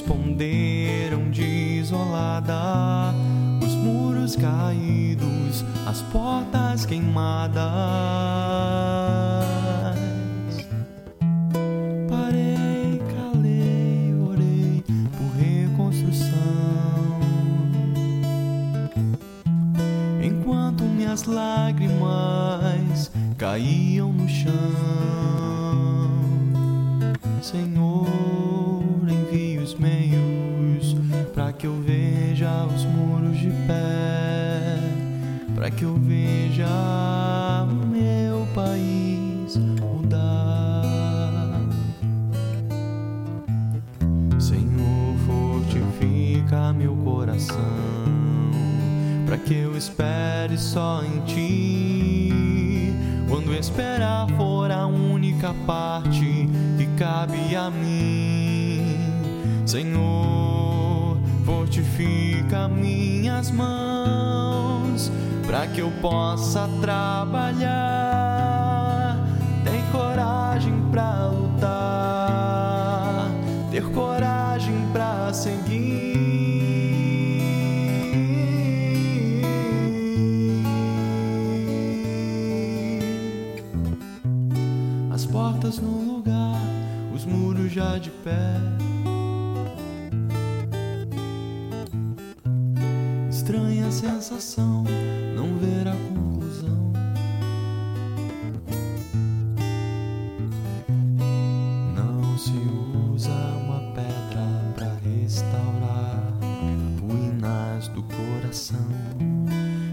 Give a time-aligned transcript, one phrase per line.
[0.00, 3.12] esconderam de isolada
[3.62, 7.60] os muros caídos, as portas queimadas.
[12.08, 14.84] Parei, calei, orei
[15.16, 16.30] por reconstrução.
[20.22, 25.99] Enquanto minhas lágrimas caíam no chão,
[27.42, 28.06] Senhor,
[29.08, 30.94] envie os meios
[31.32, 34.78] para que eu veja os muros de pé,
[35.54, 36.66] para que eu veja
[37.90, 40.82] meu país mudar.
[44.38, 47.56] Senhor, fortifica meu coração,
[49.24, 52.09] para que eu espere só em ti.
[53.60, 58.96] Esperar for a única parte que cabe a mim,
[59.66, 65.12] Senhor, fortifica minhas mãos,
[65.46, 67.68] para que eu possa trabalhar.
[69.62, 73.28] Tem coragem pra lutar,
[73.70, 76.09] ter coragem pra seguir.
[85.30, 86.60] Portas no lugar,
[87.14, 88.56] os muros já de pé.
[93.28, 94.84] Estranha sensação,
[95.34, 96.92] não ver a conclusão.
[101.94, 102.52] Não se
[103.12, 106.32] usa uma pedra para restaurar
[107.00, 108.88] ruínas do coração.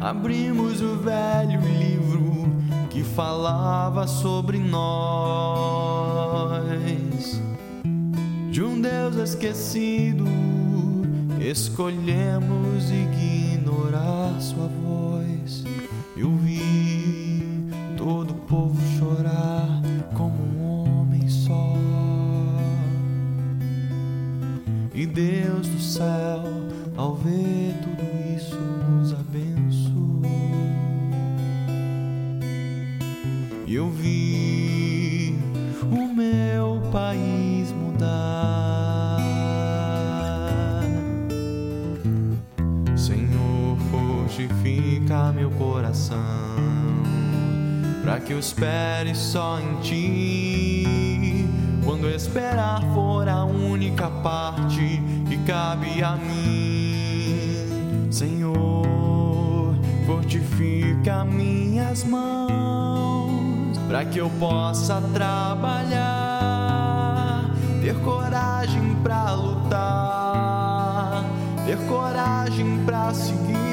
[0.00, 2.49] Abrimos o velho livro
[2.90, 4.90] que falava sobre nós.
[8.50, 10.24] De um Deus esquecido,
[11.40, 15.64] escolhemos ignorar sua voz.
[16.16, 19.80] Eu vi todo o povo chorar
[20.16, 21.74] como um homem só.
[24.92, 26.42] E Deus do céu,
[26.96, 27.59] ao ver
[33.80, 35.34] eu vi
[35.90, 39.16] o meu país mudar.
[42.94, 46.18] Senhor, fortifica meu coração,
[48.02, 51.46] para que eu espere só em ti.
[51.82, 59.74] Quando esperar for a única parte que cabe a mim, Senhor,
[60.06, 63.09] fortifica minhas mãos,
[63.90, 65.90] para que eu possa trabalhar,
[67.82, 71.24] ter coragem pra lutar,
[71.66, 73.69] ter coragem pra seguir.